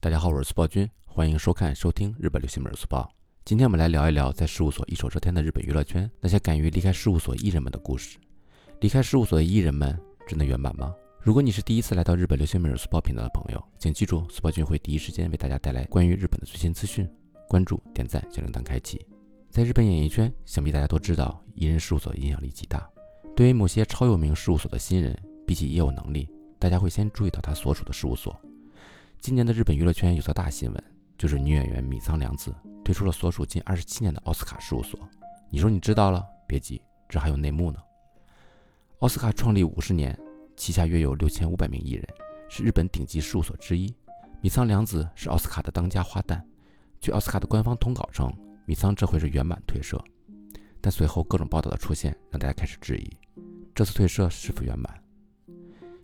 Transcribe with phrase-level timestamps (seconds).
[0.00, 3.10] 大家好，我是速报君，欢迎收看、收听日本流行本速报。
[3.44, 8.16] 今天我们来聊一聊在事务所一手遮天的日本娱乐圈那些敢于离开事务所艺人们的故事。
[8.80, 10.94] 离开事务所的艺人们真的圆满吗？
[11.20, 17.04] 如果你是第一次来到日本流行本速报频道的朋友，请记住，速报君会第一时间为大家带来关于日本的最新资讯。
[17.48, 19.04] 关注、点赞、小铃铛开启。
[19.50, 22.88] 在日本演艺圈，想必大家都知道，艺人事务所影响力极大。
[23.34, 28.40] 对于某些超有名事务所的新人，比起业务能力，大家会先注意到他所属的事务所。
[29.20, 30.84] 今年的日本娱乐圈有则大新闻，
[31.18, 34.98] 就是女演员米仓凉子推出了所属近二十七年的奥斯卡事务所。
[35.50, 36.24] 你说你知道了？
[36.46, 37.78] 别急，这还有内幕呢。
[39.00, 40.18] 奥斯卡创立五十年，
[40.56, 42.06] 旗下约有六千五百名艺人，
[42.48, 43.94] 是日本顶级事务所之一。
[44.40, 46.40] 米仓凉子是奥斯卡的当家花旦。
[47.00, 48.32] 据奥斯卡的官方通稿称，
[48.66, 50.02] 米仓这回是圆满退社，
[50.80, 53.10] 但随后各种报道的出现，让大家开始质疑
[53.74, 55.02] 这次退社是否圆满。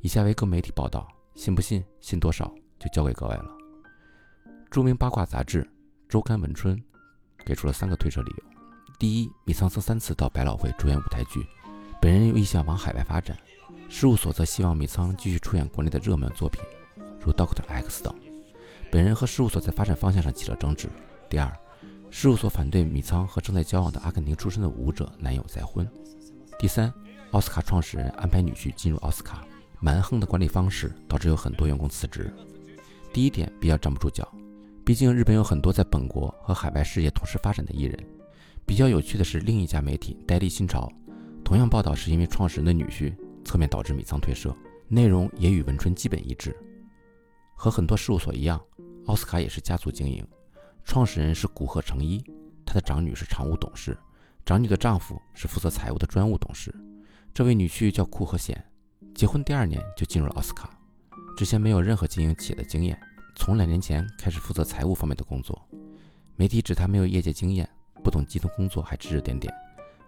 [0.00, 3.44] 以下为各媒体报道，信不信，信多少就交给各位了。
[4.70, 5.62] 著名八卦杂志
[6.08, 6.76] 《周刊文春》
[7.44, 8.44] 给出了三个推测理由：
[8.98, 11.46] 第一，米仓曾三次到百老汇主演舞台剧，
[12.00, 13.36] 本人有意向往海外发展，
[13.88, 16.62] 事务所则希望米仓继续出演国内的热门作品，
[17.20, 18.14] 如《Doctor X》等。
[18.90, 20.88] 本人和事务所在发展方向上起了争执。
[21.28, 21.52] 第二，
[22.10, 25.88] 事务所反对米仓和正在交往的阿根廷出身的舞者男友再婚。
[26.58, 26.92] 第三，
[27.30, 29.44] 奥斯卡创始人安排女婿进入奥斯卡，
[29.80, 32.32] 蛮横的管理方式导致有很多员工辞职。
[33.12, 34.26] 第一点比较站不住脚，
[34.84, 37.98] 毕竟日本有很多在本国和海外事业同时发展的艺人。
[38.64, 40.88] 比较有趣的是，另一家媒体《戴笠新潮》
[41.44, 43.12] 同样报道是因为创始人的女婿
[43.44, 46.56] 侧面导致米仓退社，内容也与文春基本一致。
[47.56, 48.60] 和很多事务所一样。
[49.06, 50.24] 奥斯卡也是家族经营，
[50.84, 52.22] 创始人是古贺成一，
[52.64, 53.98] 他的长女是常务董事，
[54.44, 56.72] 长女的丈夫是负责财务的专务董事。
[57.34, 58.62] 这位女婿叫库贺显，
[59.14, 60.78] 结婚第二年就进入了奥斯卡，
[61.40, 63.00] 之前没有任何经营企业的经验，
[63.34, 65.58] 从两年前开始负责财务方面的工作。
[66.36, 67.66] 媒体指他没有业界经验，
[68.04, 69.50] 不懂基层工作，还指指点点，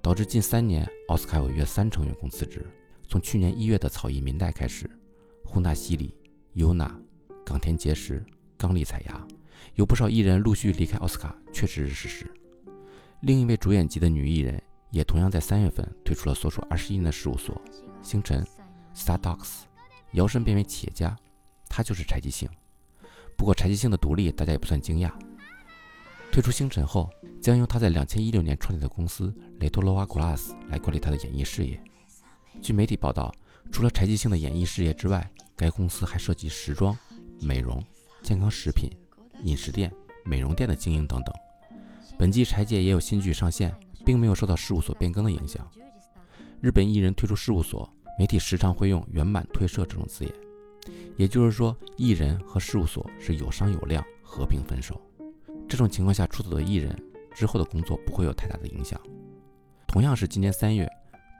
[0.00, 2.64] 导致近三年奥斯卡有约三成员工辞职。
[3.08, 4.88] 从去年一月的草艺民代开始，
[5.44, 6.14] 户纳西里、
[6.52, 6.96] 尤娜、
[7.44, 8.24] 冈田结实。
[8.56, 9.26] 刚力彩芽，
[9.74, 12.32] 有不少艺人陆续离开奥斯卡，确实是事实。
[13.22, 17.60] 另一位主演级的女艺人也同样在三月份退出了所属二十一年的事务所
[18.00, 18.46] 星辰
[18.94, 19.62] Stardogs，
[20.16, 21.16] 摇身变为企业家，
[21.68, 22.48] 他就是柴吉兴。
[23.36, 25.12] 不过柴吉兴的独立大家也不算惊讶，
[26.32, 27.08] 退出星辰后
[27.40, 31.80] 将由他在两千一六年创立的公司雷托罗瓦 Glass 来管理他的演艺事业。
[32.62, 33.32] 据媒体报道，
[33.70, 36.96] 除了柴吉兴的演艺事业之外，该公司还涉及时装、
[37.40, 37.82] 美容。
[38.22, 38.90] 健康食品、
[39.44, 39.92] 饮食店、
[40.24, 41.32] 美容店的经营等等。
[42.18, 43.72] 本季柴姐也有新剧上线，
[44.04, 45.64] 并没有受到事务所变更的影响。
[46.60, 47.88] 日本艺人退出事务所，
[48.18, 50.34] 媒体时常会用“圆满退社”这种字眼，
[51.16, 55.00] 也就是说，艺人和事务所是有商有量，和平分手。
[55.68, 56.96] 这种情况下出走的艺人
[57.34, 58.98] 之后的工作不会有太大的影响。
[59.86, 60.88] 同样是今年三月，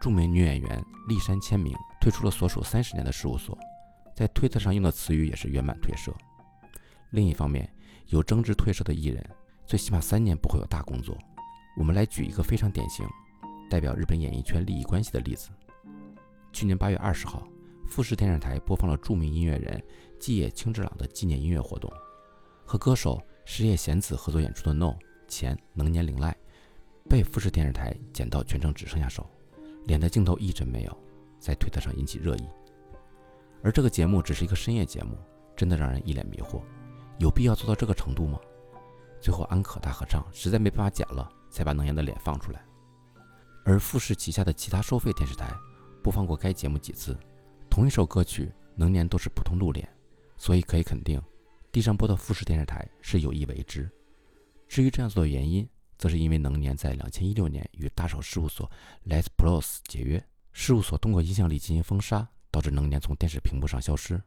[0.00, 3.56] 著名女演员立山千明退出了所属三十年的事务所，
[4.14, 6.12] 在推特上用的词语也是“圆满退社”。
[7.12, 7.72] 另一方面，
[8.08, 9.24] 有争执退社的艺人，
[9.64, 11.16] 最起码三年不会有大工作。
[11.78, 13.06] 我们来举一个非常典型、
[13.70, 15.48] 代表日本演艺圈利益关系的例子。
[16.56, 17.46] 去年八月二十号，
[17.86, 19.84] 富士电视台播放了著名音乐人
[20.18, 21.92] 纪野清治郎的纪念音乐活动，
[22.64, 24.86] 和歌手石野贤子合作演出的《No》
[25.28, 26.34] 前能年铃赖，
[27.10, 29.28] 被富士电视台剪到全程只剩下手，
[29.84, 30.98] 脸的镜头一帧没有，
[31.38, 32.48] 在推特上引起热议。
[33.62, 35.18] 而这个节目只是一个深夜节目，
[35.54, 36.62] 真的让人一脸迷惑。
[37.18, 38.40] 有必要做到这个程度吗？
[39.20, 42.64] 最后安可大合唱实在没办法剪了，才把能言的脸放出来。
[43.66, 45.52] 而富士旗下的其他收费电视台
[46.06, 47.18] 播放过该节目几次，
[47.68, 49.88] 同一首歌曲能年都是普通露脸，
[50.36, 51.20] 所以可以肯定，
[51.72, 53.90] 地上播的富士电视台是有意为之。
[54.68, 55.68] 至于这样做的原因，
[55.98, 58.70] 则是因为能年在两千一六年与大手事务所
[59.08, 64.22] Les Pros 解约，事务所通过影响力进行封杀，导致能年从电视屏幕上消失。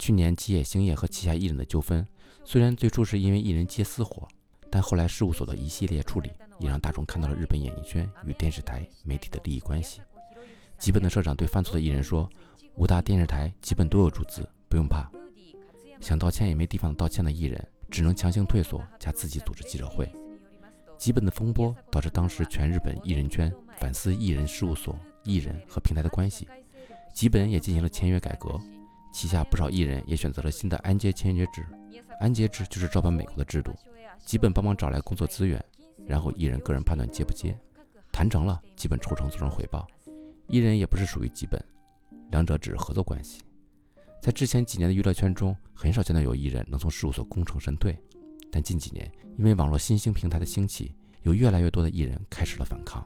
[0.00, 2.04] 去年吉野星野和旗下艺人的纠纷，
[2.44, 4.26] 虽然最初是因为艺人接私活，
[4.68, 10.00] 但后来事务所的一系列处理，也让大众看到了日本演艺圈与电视台媒体的利益关系。
[10.82, 12.28] 吉本的社长对犯错的艺人说
[12.74, 15.08] ：“五大电视台基本都有注资，不用怕。”
[16.02, 20.12] 想道歉也没地方道歉的艺人，只能强行退缩加自己组织记者会。
[20.98, 26.48] 吉本的风波导致当时全日本艺人圈反思艺人事务所、艺人和平台的关系，
[27.14, 28.58] 吉本也进行了签约改革。
[29.14, 31.64] 旗下不少艺人也选择了新的安接签约制，
[32.18, 33.72] 安接制就是照搬美国的制度，
[34.26, 35.64] 基本帮忙找来工作资源，
[36.08, 37.56] 然后艺人个人判断接不接，
[38.10, 39.86] 谈成了基本抽成做成回报，
[40.48, 41.62] 艺人也不是属于基本，
[42.30, 43.42] 两者只是合作关系。
[44.20, 47.98] 在之前几年的娱乐圈中，很少见到有艺人能从事务所功成身退。
[48.50, 53.04] 但近几年，因为网络新兴平台的兴起，有越来越多的艺人开始了反抗。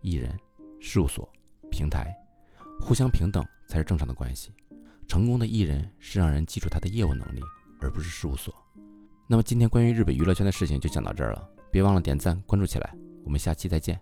[0.00, 0.34] 艺人、
[0.80, 1.28] 事务所、
[1.70, 2.14] 平台，
[2.80, 4.52] 互相平等才是正常的关系。
[5.08, 7.40] 成功的艺人是让人记住他的业务能力，
[7.80, 8.54] 而不是事务所。
[9.26, 12.94] 那么今天关于日本娱乐圈的事情就讲到这儿了，别忘了点赞关注起来。
[13.24, 14.00] 我们下期再见。